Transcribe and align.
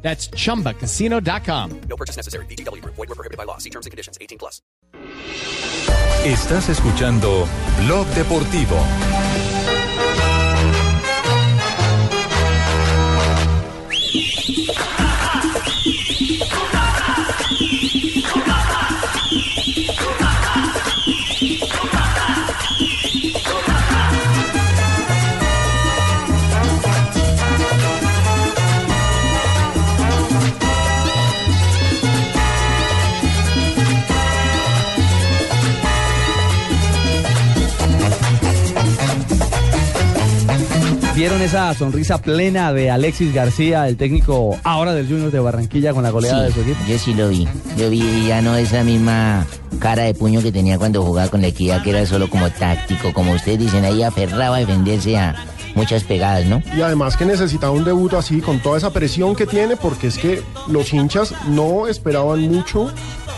That's 0.00 0.30
chumbacasino.com. 0.30 1.80
No 1.88 1.96
purchase 1.96 2.16
necessary. 2.16 2.46
BGW. 2.46 2.82
Void 2.84 2.96
were 2.96 3.14
prohibited 3.14 3.36
by 3.36 3.44
law. 3.44 3.58
See 3.58 3.70
terms 3.70 3.84
and 3.84 3.90
conditions. 3.90 4.16
18 4.20 4.38
plus. 4.38 4.62
Estás 6.24 6.68
escuchando 6.68 7.46
Blog 7.86 8.06
Deportivo. 8.08 8.76
¿Vieron 41.18 41.42
esa 41.42 41.74
sonrisa 41.74 42.22
plena 42.22 42.72
de 42.72 42.92
Alexis 42.92 43.34
García, 43.34 43.88
el 43.88 43.96
técnico 43.96 44.56
ahora 44.62 44.94
del 44.94 45.08
Junior 45.08 45.32
de 45.32 45.40
Barranquilla 45.40 45.92
con 45.92 46.04
la 46.04 46.10
goleada 46.10 46.44
de 46.44 46.52
su 46.52 46.60
equipo? 46.60 46.78
Yo 46.86 46.96
sí 46.96 47.12
lo 47.12 47.28
vi. 47.28 47.44
Yo 47.76 47.90
vi 47.90 48.28
ya 48.28 48.40
no 48.40 48.54
esa 48.54 48.84
misma 48.84 49.44
cara 49.80 50.04
de 50.04 50.14
puño 50.14 50.40
que 50.40 50.52
tenía 50.52 50.78
cuando 50.78 51.02
jugaba 51.02 51.28
con 51.28 51.40
la 51.40 51.48
equidad, 51.48 51.82
que 51.82 51.90
era 51.90 52.06
solo 52.06 52.30
como 52.30 52.48
táctico, 52.50 53.12
como 53.12 53.32
ustedes 53.32 53.58
dicen, 53.58 53.84
ahí 53.84 54.04
aferraba 54.04 54.58
a 54.58 54.60
defenderse 54.60 55.18
a 55.18 55.34
muchas 55.74 56.04
pegadas, 56.04 56.46
¿no? 56.46 56.62
Y 56.76 56.82
además 56.82 57.16
que 57.16 57.24
necesitaba 57.24 57.72
un 57.72 57.84
debut 57.84 58.14
así, 58.14 58.40
con 58.40 58.60
toda 58.60 58.78
esa 58.78 58.92
presión 58.92 59.34
que 59.34 59.46
tiene, 59.46 59.76
porque 59.76 60.06
es 60.06 60.18
que 60.18 60.40
los 60.68 60.94
hinchas 60.94 61.34
no 61.48 61.88
esperaban 61.88 62.42
mucho 62.42 62.92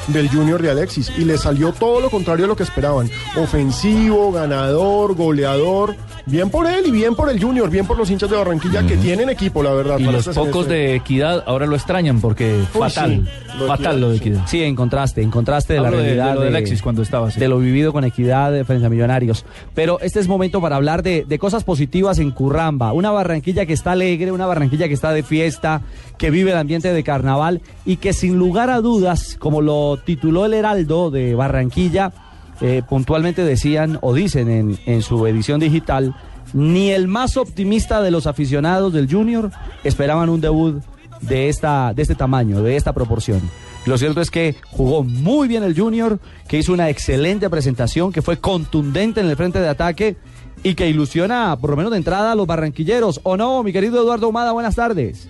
del 0.09 0.29
Junior 0.29 0.61
de 0.61 0.71
Alexis 0.71 1.11
y 1.17 1.25
le 1.25 1.39
salió 1.39 1.73
todo 1.73 2.01
lo 2.01 2.11
contrario 2.11 2.45
a 2.45 2.49
lo 2.49 2.57
que 2.57 2.63
esperaban. 2.63 3.11
Ofensivo, 3.37 4.33
ganador, 4.33 5.15
goleador. 5.15 5.97
Bien 6.31 6.49
por 6.49 6.67
él 6.67 6.85
y 6.87 6.91
bien 6.93 7.17
por 7.17 7.29
el 7.29 7.43
Junior, 7.43 7.69
bien 7.69 7.87
por 7.87 7.99
los 7.99 8.09
hinchas 8.11 8.31
de 8.31 8.37
Barranquilla 8.37 8.87
que 8.87 8.97
tienen 8.97 9.29
equipo, 9.31 9.63
la 9.65 9.73
verdad. 9.73 9.99
Y 9.99 10.05
para 10.05 10.19
los 10.19 10.29
pocos 10.29 10.69
de 10.69 10.95
equidad 10.95 11.43
ahora 11.47 11.67
lo 11.67 11.75
extrañan 11.75 12.21
porque 12.21 12.55
Uy, 12.73 12.81
fatal, 12.81 13.11
sí, 13.27 13.57
lo 13.59 13.63
de 13.65 13.69
fatal 13.69 13.85
Equidad, 13.87 13.99
lo 14.01 14.09
de 14.11 14.15
sí. 14.19 14.21
equidad. 14.29 14.47
Sí, 14.47 14.63
en 14.63 14.77
contraste, 14.77 15.23
en 15.23 15.31
contraste 15.31 15.73
de 15.73 15.79
Hablo 15.81 15.91
la 15.91 15.97
de- 15.97 16.03
de 16.03 16.15
realidad 16.15 16.35
lo 16.37 16.41
de 16.43 16.49
Alexis 16.49 16.83
cuando 16.83 17.03
estaba 17.03 17.29
así. 17.29 17.41
de 17.41 17.49
lo 17.49 17.59
vivido 17.59 17.93
con 17.93 18.05
equidad 18.05 18.53
de 18.53 18.65
frente 18.65 18.87
a 18.87 18.89
Millonarios. 18.91 19.45
Pero 19.75 19.99
este 20.01 20.21
es 20.21 20.29
momento 20.29 20.61
para 20.61 20.77
hablar 20.77 21.03
de, 21.03 21.25
de 21.27 21.39
cosas 21.41 21.65
positivas 21.65 22.19
en 22.21 22.31
Curramba. 22.31 22.93
Una 22.93 23.11
Barranquilla 23.11 23.67
que 23.67 23.73
está 23.73 23.93
alegre, 23.93 24.31
una 24.31 24.47
Barranquilla 24.47 24.87
que 24.87 24.95
está 24.95 25.13
de 25.13 25.25
fiesta, 25.25 25.83
que 26.17 26.31
vive 26.31 26.53
el 26.53 26.59
ambiente 26.59 26.93
de 26.93 27.03
carnaval 27.03 27.61
y 27.85 27.97
que 27.97 28.13
sin 28.13 28.37
lugar 28.39 28.71
a 28.71 28.81
dudas, 28.81 29.37
como 29.41 29.63
lo 29.63 29.97
tituló 30.05 30.47
el 30.47 30.55
Heraldo 30.55 31.11
de 31.11 31.35
Barranquilla, 31.35 32.13
eh, 32.61 32.83
puntualmente 32.89 33.45
decían 33.45 33.99
o 34.03 34.15
dicen 34.15 34.51
en, 34.51 34.79
en 34.87 35.03
su 35.03 35.27
edición 35.27 35.61
digital, 35.61 36.15
ni 36.53 36.91
el 36.91 37.09
más 37.09 37.37
optimista 37.37 38.03
de 38.03 38.11
los 38.11 38.27
aficionados 38.27 38.93
del 38.93 39.11
Junior 39.11 39.51
esperaban 39.85 40.29
un 40.29 40.41
debut 40.41 40.83
de, 41.21 41.49
esta, 41.49 41.93
de 41.95 42.03
este 42.03 42.15
tamaño, 42.15 42.63
de 42.63 42.77
esta 42.77 42.93
proporción. 42.93 43.41
Lo 43.87 43.97
cierto 43.97 44.21
es 44.21 44.31
que 44.31 44.57
jugó 44.71 45.03
muy 45.03 45.49
bien 45.49 45.63
el 45.63 45.79
Junior, 45.79 46.19
que 46.49 46.59
hizo 46.59 46.73
una 46.73 46.91
excelente 46.91 47.49
presentación, 47.49 48.13
que 48.13 48.23
fue 48.23 48.39
contundente 48.39 49.21
en 49.21 49.29
el 49.29 49.37
frente 49.37 49.59
de 49.59 49.69
ataque 49.69 50.17
y 50.63 50.75
que 50.75 50.89
ilusiona, 50.89 51.57
por 51.59 51.71
lo 51.71 51.77
menos 51.77 51.93
de 51.93 51.99
entrada, 51.99 52.33
a 52.33 52.35
los 52.35 52.47
barranquilleros. 52.47 53.21
¿O 53.23 53.37
no, 53.37 53.63
mi 53.63 53.73
querido 53.73 54.03
Eduardo 54.03 54.29
Humada? 54.29 54.53
Buenas 54.53 54.75
tardes. 54.77 55.29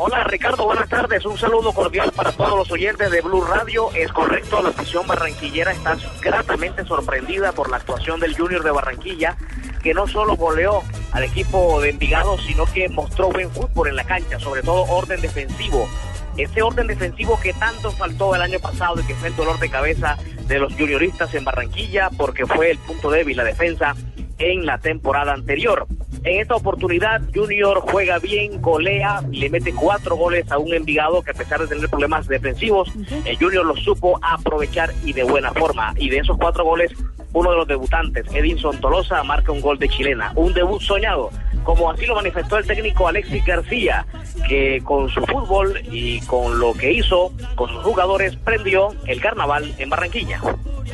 Hola 0.00 0.22
Ricardo, 0.22 0.64
buenas 0.64 0.88
tardes. 0.88 1.26
Un 1.26 1.36
saludo 1.36 1.72
cordial 1.72 2.12
para 2.14 2.30
todos 2.30 2.56
los 2.56 2.70
oyentes 2.70 3.10
de 3.10 3.20
Blue 3.20 3.40
Radio. 3.40 3.90
Es 3.96 4.12
correcto, 4.12 4.62
la 4.62 4.68
afición 4.68 5.04
barranquillera 5.08 5.72
está 5.72 5.98
gratamente 6.22 6.84
sorprendida 6.84 7.50
por 7.50 7.68
la 7.68 7.78
actuación 7.78 8.20
del 8.20 8.36
Junior 8.36 8.62
de 8.62 8.70
Barranquilla, 8.70 9.36
que 9.82 9.94
no 9.94 10.06
solo 10.06 10.36
goleó 10.36 10.84
al 11.10 11.24
equipo 11.24 11.80
de 11.80 11.90
Envigado, 11.90 12.38
sino 12.38 12.64
que 12.66 12.88
mostró 12.88 13.30
buen 13.30 13.50
fútbol 13.50 13.88
en 13.88 13.96
la 13.96 14.04
cancha, 14.04 14.38
sobre 14.38 14.62
todo 14.62 14.84
orden 14.84 15.20
defensivo. 15.20 15.88
Ese 16.36 16.62
orden 16.62 16.86
defensivo 16.86 17.36
que 17.40 17.52
tanto 17.54 17.90
faltó 17.90 18.36
el 18.36 18.42
año 18.42 18.60
pasado 18.60 19.00
y 19.00 19.02
que 19.04 19.16
fue 19.16 19.30
el 19.30 19.36
dolor 19.36 19.58
de 19.58 19.68
cabeza 19.68 20.16
de 20.46 20.60
los 20.60 20.74
junioristas 20.74 21.34
en 21.34 21.42
Barranquilla, 21.42 22.08
porque 22.16 22.46
fue 22.46 22.70
el 22.70 22.78
punto 22.78 23.10
débil 23.10 23.36
la 23.36 23.42
defensa 23.42 23.96
en 24.38 24.64
la 24.64 24.78
temporada 24.78 25.32
anterior. 25.32 25.88
En 26.24 26.40
esta 26.40 26.56
oportunidad, 26.56 27.22
Junior 27.34 27.80
juega 27.80 28.18
bien, 28.18 28.60
golea, 28.60 29.22
le 29.30 29.48
mete 29.50 29.72
cuatro 29.72 30.16
goles 30.16 30.50
a 30.50 30.58
un 30.58 30.74
Envigado 30.74 31.22
que 31.22 31.30
a 31.30 31.34
pesar 31.34 31.60
de 31.60 31.66
tener 31.66 31.88
problemas 31.88 32.26
defensivos, 32.28 32.90
el 33.24 33.36
Junior 33.36 33.64
lo 33.64 33.76
supo 33.76 34.18
aprovechar 34.22 34.92
y 35.04 35.12
de 35.12 35.22
buena 35.22 35.52
forma. 35.52 35.94
Y 35.96 36.08
de 36.08 36.18
esos 36.18 36.36
cuatro 36.36 36.64
goles, 36.64 36.92
uno 37.32 37.50
de 37.50 37.56
los 37.56 37.68
debutantes, 37.68 38.26
Edinson 38.34 38.78
Tolosa, 38.80 39.22
marca 39.22 39.52
un 39.52 39.60
gol 39.60 39.78
de 39.78 39.88
chilena. 39.88 40.32
Un 40.34 40.52
debut 40.52 40.80
soñado, 40.80 41.30
como 41.64 41.90
así 41.90 42.06
lo 42.06 42.14
manifestó 42.14 42.58
el 42.58 42.66
técnico 42.66 43.08
Alexis 43.08 43.44
García, 43.44 44.06
que 44.48 44.80
con 44.84 45.08
su 45.10 45.20
fútbol 45.22 45.80
y 45.90 46.20
con 46.22 46.58
lo 46.58 46.72
que 46.74 46.92
hizo 46.92 47.32
con 47.54 47.68
sus 47.70 47.82
jugadores 47.82 48.36
prendió 48.36 48.88
el 49.06 49.20
carnaval 49.20 49.72
en 49.78 49.90
Barranquilla. 49.90 50.40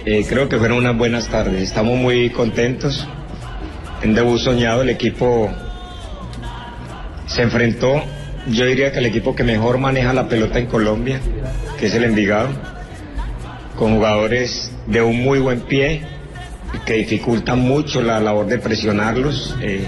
Eh, 0.04 0.24
creo 0.28 0.48
que 0.48 0.58
fueron 0.58 0.78
unas 0.78 0.96
buenas 0.96 1.28
tardes. 1.28 1.62
Estamos 1.62 1.96
muy 1.96 2.30
contentos. 2.30 3.08
En 4.04 4.14
debut 4.14 4.38
soñado 4.38 4.82
el 4.82 4.90
equipo 4.90 5.50
se 7.26 7.40
enfrentó, 7.40 8.02
yo 8.48 8.66
diría 8.66 8.92
que 8.92 8.98
el 8.98 9.06
equipo 9.06 9.34
que 9.34 9.44
mejor 9.44 9.78
maneja 9.78 10.12
la 10.12 10.28
pelota 10.28 10.58
en 10.58 10.66
Colombia, 10.66 11.18
que 11.78 11.86
es 11.86 11.94
el 11.94 12.04
Envigado, 12.04 12.50
con 13.78 13.94
jugadores 13.94 14.70
de 14.86 15.00
un 15.00 15.22
muy 15.22 15.38
buen 15.38 15.60
pie, 15.60 16.02
que 16.84 16.92
dificultan 16.98 17.60
mucho 17.60 18.02
la 18.02 18.20
labor 18.20 18.46
de 18.46 18.58
presionarlos. 18.58 19.56
eh, 19.62 19.86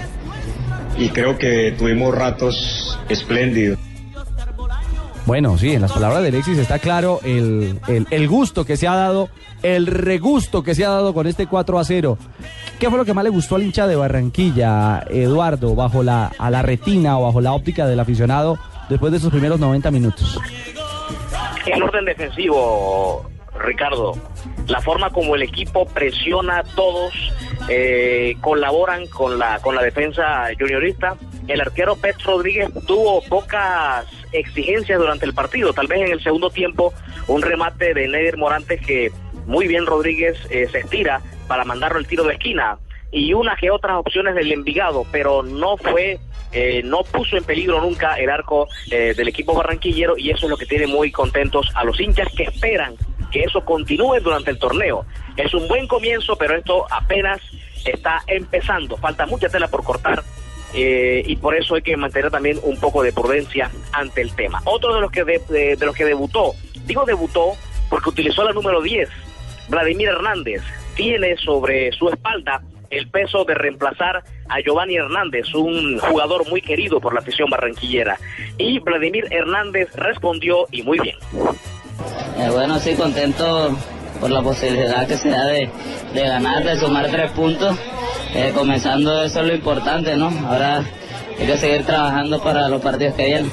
y 0.97 1.09
creo 1.09 1.37
que 1.37 1.75
tuvimos 1.77 2.15
ratos 2.15 2.99
espléndidos. 3.09 3.77
Bueno, 5.27 5.57
sí, 5.57 5.73
en 5.73 5.81
las 5.81 5.91
palabras 5.91 6.21
de 6.23 6.29
Alexis 6.29 6.57
está 6.57 6.79
claro 6.79 7.19
el, 7.23 7.79
el- 7.89 8.07
el 8.09 8.27
gusto 8.29 8.65
que 8.65 8.77
se 8.77 8.87
ha 8.87 8.95
dado, 8.95 9.29
el 9.61 9.85
regusto 9.85 10.63
que 10.63 10.73
se 10.73 10.85
ha 10.85 10.89
dado 10.89 11.13
con 11.13 11.27
este 11.27 11.47
4 11.47 11.77
a 11.77 11.83
0. 11.83 12.17
¿Qué 12.79 12.89
fue 12.89 12.97
lo 12.97 13.03
que 13.05 13.13
más 13.13 13.25
le 13.25 13.29
gustó 13.29 13.55
al 13.57 13.63
hincha 13.63 13.87
de 13.87 13.95
Barranquilla, 13.97 15.03
Eduardo, 15.09 15.75
bajo 15.75 16.01
la, 16.01 16.31
a 16.39 16.49
la 16.49 16.61
retina 16.61 17.19
o 17.19 17.23
bajo 17.25 17.41
la 17.41 17.51
óptica 17.51 17.85
del 17.85 17.99
aficionado 17.99 18.57
después 18.89 19.11
de 19.11 19.17
esos 19.17 19.29
primeros 19.31 19.59
90 19.59 19.91
minutos? 19.91 20.39
El 21.65 21.83
orden 21.83 22.05
defensivo, 22.05 23.29
Ricardo, 23.59 24.13
la 24.67 24.79
forma 24.79 25.09
como 25.09 25.35
el 25.35 25.41
equipo 25.41 25.85
presiona 25.87 26.59
a 26.59 26.63
todos, 26.63 27.11
eh, 27.67 28.37
colaboran 28.39 29.07
con 29.07 29.37
la 29.37 29.59
con 29.59 29.75
la 29.75 29.81
defensa 29.83 30.45
juniorista. 30.57 31.15
El 31.49 31.59
arquero 31.59 31.95
Pet 31.97 32.15
Rodríguez 32.23 32.69
tuvo 32.85 33.21
pocas 33.23 34.05
exigencias 34.31 34.99
durante 34.99 35.25
el 35.25 35.33
partido, 35.33 35.73
tal 35.73 35.87
vez 35.87 36.01
en 36.01 36.11
el 36.11 36.21
segundo 36.21 36.49
tiempo 36.49 36.93
un 37.27 37.41
remate 37.41 37.93
de 37.93 38.07
Neder 38.07 38.37
Morantes 38.37 38.81
que 38.85 39.11
muy 39.45 39.67
bien 39.67 39.85
Rodríguez 39.85 40.37
eh, 40.49 40.67
se 40.71 40.79
estira 40.79 41.21
para 41.47 41.63
mandarlo 41.63 41.99
el 41.99 42.07
tiro 42.07 42.23
de 42.23 42.33
esquina 42.33 42.77
y 43.11 43.33
unas 43.33 43.57
que 43.59 43.71
otras 43.71 43.97
opciones 43.97 44.35
del 44.35 44.51
Envigado, 44.51 45.05
pero 45.11 45.41
no 45.41 45.77
fue, 45.77 46.19
eh, 46.51 46.81
no 46.83 47.03
puso 47.03 47.37
en 47.37 47.43
peligro 47.43 47.81
nunca 47.81 48.15
el 48.15 48.29
arco 48.29 48.67
eh, 48.91 49.13
del 49.15 49.29
equipo 49.29 49.55
barranquillero 49.55 50.17
y 50.17 50.29
eso 50.29 50.45
es 50.45 50.49
lo 50.49 50.57
que 50.57 50.65
tiene 50.65 50.87
muy 50.87 51.11
contentos 51.11 51.71
a 51.73 51.83
los 51.83 51.99
hinchas 51.99 52.27
que 52.35 52.43
esperan 52.43 52.95
que 53.31 53.43
eso 53.43 53.63
continúe 53.63 54.19
durante 54.21 54.51
el 54.51 54.59
torneo. 54.59 55.05
Es 55.35 55.53
un 55.53 55.67
buen 55.67 55.87
comienzo, 55.87 56.35
pero 56.37 56.55
esto 56.55 56.85
apenas 56.89 57.41
está 57.85 58.23
empezando, 58.27 58.97
falta 58.97 59.25
mucha 59.25 59.49
tela 59.49 59.67
por 59.67 59.83
cortar. 59.83 60.23
Eh, 60.73 61.23
y 61.25 61.35
por 61.37 61.55
eso 61.55 61.75
hay 61.75 61.81
que 61.81 61.95
mantener 61.95 62.31
también 62.31 62.59
un 62.63 62.77
poco 62.79 63.01
de 63.03 63.11
prudencia 63.11 63.71
ante 63.91 64.21
el 64.21 64.33
tema. 64.35 64.61
Otro 64.65 64.93
de 64.93 65.01
los 65.01 65.11
que 65.11 65.23
de, 65.23 65.77
los 65.79 65.95
que 65.95 66.05
debutó, 66.05 66.53
digo 66.85 67.05
debutó 67.05 67.53
porque 67.89 68.09
utilizó 68.09 68.43
la 68.43 68.51
número 68.51 68.81
10, 68.81 69.09
Vladimir 69.69 70.09
Hernández, 70.09 70.61
tiene 70.95 71.37
sobre 71.37 71.91
su 71.93 72.09
espalda 72.09 72.61
el 72.89 73.09
peso 73.09 73.43
de 73.43 73.53
reemplazar 73.53 74.23
a 74.49 74.59
Giovanni 74.61 74.95
Hernández, 74.95 75.53
un 75.53 75.99
jugador 75.99 76.49
muy 76.49 76.61
querido 76.61 76.99
por 76.99 77.13
la 77.13 77.19
afición 77.19 77.49
barranquillera. 77.49 78.17
Y 78.57 78.79
Vladimir 78.79 79.27
Hernández 79.29 79.89
respondió 79.95 80.67
y 80.71 80.83
muy 80.83 80.99
bien. 80.99 81.17
Eh, 82.37 82.49
bueno, 82.51 82.79
sí, 82.79 82.95
contento 82.95 83.77
por 84.19 84.29
la 84.29 84.41
posibilidad 84.41 85.07
que 85.07 85.17
se 85.17 85.29
da 85.29 85.45
de, 85.45 85.69
de 86.13 86.21
ganar, 86.21 86.63
de 86.63 86.77
sumar 86.77 87.09
tres 87.09 87.31
puntos. 87.31 87.77
Eh, 88.33 88.51
comenzando 88.53 89.23
eso 89.23 89.41
es 89.41 89.47
lo 89.47 89.55
importante, 89.55 90.15
¿no? 90.15 90.27
Ahora 90.47 90.83
hay 91.39 91.45
que 91.45 91.57
seguir 91.57 91.85
trabajando 91.85 92.41
para 92.41 92.67
los 92.67 92.81
partidos 92.81 93.15
que 93.15 93.25
vienen. 93.25 93.51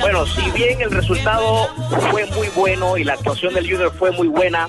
Bueno, 0.00 0.26
si 0.26 0.50
bien 0.52 0.80
el 0.80 0.90
resultado 0.90 1.68
fue 2.10 2.26
muy 2.26 2.48
bueno 2.54 2.96
y 2.96 3.04
la 3.04 3.14
actuación 3.14 3.54
del 3.54 3.68
Junior 3.68 3.92
fue 3.92 4.10
muy 4.10 4.28
buena, 4.28 4.68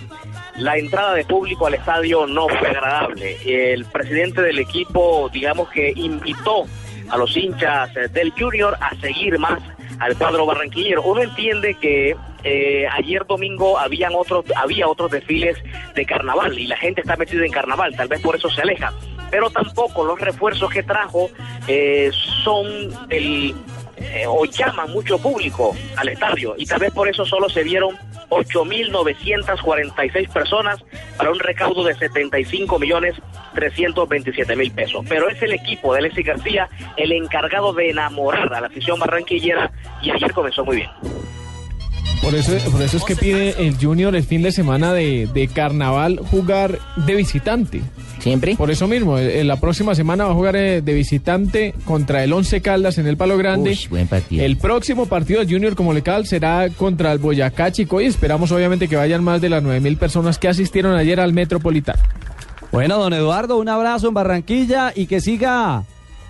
la 0.57 0.77
entrada 0.77 1.13
de 1.13 1.23
público 1.23 1.67
al 1.67 1.75
estadio 1.75 2.27
no 2.27 2.47
fue 2.47 2.69
agradable. 2.69 3.37
El 3.45 3.85
presidente 3.85 4.41
del 4.41 4.59
equipo, 4.59 5.29
digamos 5.31 5.69
que 5.69 5.93
invitó 5.95 6.65
a 7.09 7.17
los 7.17 7.35
hinchas 7.37 7.91
del 8.11 8.31
Junior 8.37 8.77
a 8.79 8.95
seguir 8.99 9.39
más 9.39 9.59
al 9.99 10.17
cuadro 10.17 10.45
barranquillero. 10.45 11.03
Uno 11.03 11.21
entiende 11.21 11.75
que 11.75 12.15
eh, 12.43 12.87
ayer 12.91 13.25
domingo 13.25 13.77
habían 13.77 14.13
otros, 14.15 14.45
había 14.55 14.87
otros 14.87 15.11
desfiles 15.11 15.57
de 15.93 16.05
carnaval 16.05 16.57
y 16.57 16.67
la 16.67 16.77
gente 16.77 17.01
está 17.01 17.15
metida 17.17 17.45
en 17.45 17.51
carnaval, 17.51 17.95
tal 17.95 18.07
vez 18.07 18.21
por 18.21 18.35
eso 18.35 18.49
se 18.49 18.61
aleja. 18.61 18.93
Pero 19.29 19.49
tampoco 19.49 20.03
los 20.03 20.19
refuerzos 20.19 20.71
que 20.71 20.83
trajo 20.83 21.29
eh, 21.67 22.09
son 22.43 22.65
el 23.09 23.53
eh, 23.97 24.23
o 24.27 24.45
llaman 24.45 24.91
mucho 24.91 25.19
público 25.19 25.75
al 25.97 26.07
estadio 26.07 26.55
y 26.57 26.65
tal 26.65 26.79
vez 26.79 26.91
por 26.91 27.09
eso 27.09 27.25
solo 27.25 27.49
se 27.49 27.63
vieron 27.63 27.97
8.946 28.29 30.29
personas 30.29 30.83
para 31.17 31.31
un 31.31 31.39
recaudo 31.39 31.83
de 31.83 31.95
75 31.95 32.79
millones 32.79 33.15
327 33.55 34.55
mil 34.55 34.71
pesos. 34.71 35.05
Pero 35.07 35.29
es 35.29 35.41
el 35.41 35.53
equipo 35.53 35.93
de 35.93 35.99
Alexis 35.99 36.25
García 36.25 36.69
el 36.97 37.11
encargado 37.11 37.73
de 37.73 37.89
enamorar 37.89 38.53
a 38.53 38.61
la 38.61 38.67
afición 38.67 38.99
barranquillera 38.99 39.71
y 40.01 40.11
ayer 40.11 40.31
comenzó 40.33 40.63
muy 40.63 40.77
bien. 40.77 40.89
Por 42.21 42.35
eso, 42.35 42.51
por 42.71 42.81
eso 42.81 42.97
es 42.97 43.05
que 43.05 43.15
pide 43.15 43.65
el 43.65 43.77
Junior 43.77 44.15
el 44.15 44.23
fin 44.23 44.43
de 44.43 44.51
semana 44.51 44.93
de, 44.93 45.27
de 45.33 45.47
carnaval 45.47 46.19
jugar 46.19 46.77
de 46.97 47.15
visitante. 47.15 47.81
¿Siempre? 48.19 48.55
Por 48.55 48.69
eso 48.69 48.87
mismo, 48.87 49.17
en 49.17 49.47
la 49.47 49.59
próxima 49.59 49.95
semana 49.95 50.25
va 50.25 50.31
a 50.31 50.33
jugar 50.33 50.55
eh, 50.55 50.81
de 50.81 50.93
visitante 50.93 51.73
contra 51.85 52.23
el 52.23 52.33
Once 52.33 52.61
Caldas 52.61 52.97
en 52.97 53.07
el 53.07 53.17
Palo 53.17 53.37
Grande. 53.37 53.71
Uy, 53.71 53.87
buen 53.89 54.07
partido. 54.07 54.43
El 54.43 54.57
próximo 54.57 55.05
partido 55.05 55.39
del 55.39 55.49
Junior 55.49 55.75
como 55.75 55.93
local 55.93 56.27
será 56.27 56.69
contra 56.69 57.11
el 57.11 57.19
Boyacá 57.19 57.71
Chico 57.71 58.01
y 58.01 58.05
esperamos 58.05 58.51
obviamente 58.51 58.87
que 58.87 58.95
vayan 58.95 59.23
más 59.23 59.41
de 59.41 59.49
las 59.49 59.63
nueve 59.63 59.79
mil 59.79 59.97
personas 59.97 60.37
que 60.37 60.47
asistieron 60.47 60.95
ayer 60.95 61.19
al 61.19 61.33
Metropolitano. 61.33 61.99
Bueno, 62.71 62.97
don 62.97 63.13
Eduardo, 63.13 63.57
un 63.57 63.69
abrazo 63.69 64.09
en 64.09 64.13
Barranquilla 64.13 64.91
y 64.95 65.07
que 65.07 65.21
siga, 65.21 65.83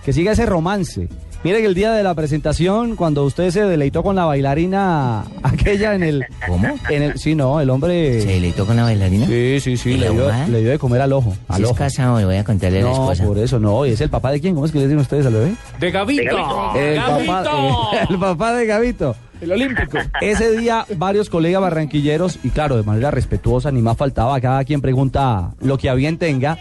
que 0.05 0.13
siga 0.13 0.31
ese 0.31 0.45
romance. 0.45 1.09
Mire 1.41 1.61
que 1.61 1.67
el 1.67 1.73
día 1.73 1.93
de 1.93 2.03
la 2.03 2.13
presentación, 2.15 2.97
cuando 2.97 3.23
usted 3.23 3.49
se 3.51 3.63
deleitó 3.63 4.03
con 4.03 4.13
la 4.13 4.25
bailarina 4.25 5.23
aquella 5.43 5.95
en 5.95 6.03
el... 6.03 6.25
¿Cómo? 6.45 6.77
En 6.89 7.01
el, 7.01 7.17
sí, 7.17 7.33
no, 7.33 7.61
el 7.61 7.69
hombre... 7.69 8.21
¿Se 8.21 8.27
deleitó 8.27 8.65
con 8.65 8.75
la 8.75 8.83
bailarina? 8.83 9.25
Sí, 9.25 9.59
sí, 9.61 9.77
sí, 9.77 9.91
¿Y 9.91 9.97
le 9.97 10.09
dio, 10.09 10.29
le 10.49 10.59
dio 10.59 10.69
de 10.71 10.77
comer 10.77 11.01
al 11.01 11.13
ojo. 11.13 11.33
Al 11.47 11.63
Si 11.63 11.63
es 11.63 11.77
casado, 11.77 12.19
le 12.19 12.25
voy 12.25 12.35
a 12.35 12.43
contarle 12.43 12.81
a 12.81 12.83
la 12.83 12.89
No, 12.89 13.13
por 13.25 13.37
eso 13.37 13.57
no. 13.57 13.85
¿Y 13.85 13.91
es 13.91 14.01
el 14.01 14.09
papá 14.09 14.31
de 14.31 14.41
quién? 14.41 14.53
¿Cómo 14.53 14.65
es 14.65 14.73
que 14.73 14.79
le 14.79 14.85
dicen 14.85 14.99
ustedes 14.99 15.25
al 15.27 15.33
bebé? 15.33 15.53
De 15.79 15.91
Gavito. 15.91 16.75
El 16.75 16.97
papá, 16.97 17.91
el 18.09 18.19
papá 18.19 18.53
de 18.55 18.65
Gavito. 18.65 19.15
El 19.39 19.53
Olímpico. 19.53 19.97
Ese 20.19 20.57
día 20.57 20.85
varios 20.97 21.29
colegas 21.29 21.61
barranquilleros, 21.61 22.39
y 22.43 22.49
claro, 22.49 22.75
de 22.75 22.83
manera 22.83 23.11
respetuosa, 23.11 23.71
ni 23.71 23.81
más 23.81 23.95
faltaba, 23.95 24.41
cada 24.41 24.65
quien 24.65 24.81
pregunta 24.81 25.51
lo 25.61 25.77
que 25.77 25.89
a 25.89 25.93
bien 25.93 26.17
tenga, 26.17 26.59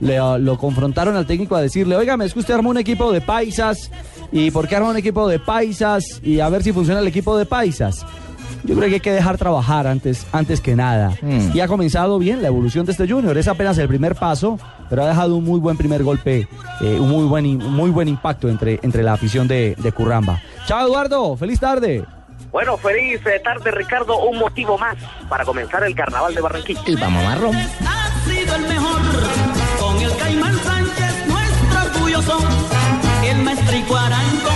le, 0.00 0.20
uh, 0.20 0.38
lo 0.38 0.58
confrontaron 0.58 1.16
al 1.16 1.26
técnico 1.26 1.56
a 1.56 1.60
decirle, 1.60 1.96
oiga, 1.96 2.16
es 2.22 2.32
que 2.32 2.40
usted 2.40 2.54
armó 2.54 2.70
un 2.70 2.78
equipo 2.78 3.12
de 3.12 3.20
paisas, 3.20 3.90
¿y 4.32 4.50
por 4.50 4.68
qué 4.68 4.76
armó 4.76 4.90
un 4.90 4.96
equipo 4.96 5.28
de 5.28 5.38
paisas? 5.38 6.20
Y 6.22 6.40
a 6.40 6.48
ver 6.48 6.62
si 6.62 6.72
funciona 6.72 7.00
el 7.00 7.06
equipo 7.06 7.36
de 7.36 7.46
paisas. 7.46 8.04
Yo 8.64 8.74
creo 8.74 8.88
que 8.88 8.94
hay 8.94 9.00
que 9.00 9.12
dejar 9.12 9.38
trabajar 9.38 9.86
antes, 9.86 10.26
antes 10.32 10.60
que 10.60 10.74
nada. 10.74 11.16
Mm. 11.22 11.56
Y 11.56 11.60
ha 11.60 11.68
comenzado 11.68 12.18
bien 12.18 12.42
la 12.42 12.48
evolución 12.48 12.84
de 12.86 12.92
este 12.92 13.08
Junior. 13.08 13.38
Es 13.38 13.46
apenas 13.46 13.78
el 13.78 13.86
primer 13.86 14.16
paso, 14.16 14.58
pero 14.90 15.04
ha 15.04 15.08
dejado 15.08 15.36
un 15.36 15.44
muy 15.44 15.60
buen 15.60 15.76
primer 15.76 16.02
golpe, 16.02 16.48
eh, 16.80 16.98
un 16.98 17.08
muy 17.08 17.24
buen, 17.24 17.46
un 17.46 17.72
muy 17.74 17.90
buen 17.90 18.08
impacto 18.08 18.48
entre, 18.48 18.80
entre 18.82 19.02
la 19.02 19.12
afición 19.12 19.46
de, 19.46 19.76
de 19.78 19.92
Curramba. 19.92 20.42
Chao 20.66 20.86
Eduardo, 20.86 21.36
feliz 21.36 21.60
tarde. 21.60 22.04
Bueno, 22.50 22.76
feliz 22.78 23.20
eh, 23.26 23.40
tarde 23.44 23.70
Ricardo, 23.70 24.18
un 24.26 24.38
motivo 24.38 24.76
más 24.76 24.96
para 25.28 25.44
comenzar 25.44 25.84
el 25.84 25.94
carnaval 25.94 26.34
de 26.34 26.40
Barranquilla. 26.40 26.80
Y 26.86 26.96
vamos 26.96 27.22
marrón. 27.24 27.54
Ha 27.54 28.24
sido 28.24 28.54
el 28.56 28.62
mejor 28.62 29.17
yo 32.18 32.22
son 32.22 32.42
el 33.24 33.42
maestro 33.42 33.76
Iguarango 33.76 34.50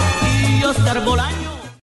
y 0.59 0.65
Oscar 0.65 1.05
Bolaño. 1.05 1.52